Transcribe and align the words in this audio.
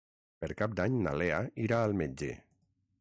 Per 0.43 0.47
Cap 0.61 0.73
d'Any 0.79 0.95
na 1.07 1.13
Lea 1.23 1.39
irà 1.67 1.83
al 1.89 1.95
metge. 2.01 2.31